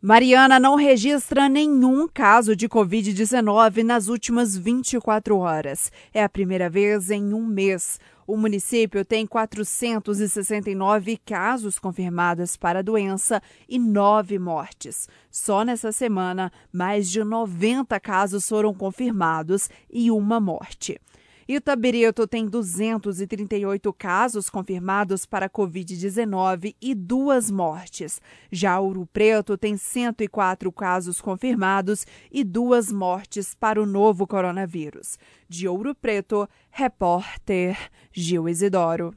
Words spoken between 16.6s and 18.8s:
mais de 90 casos foram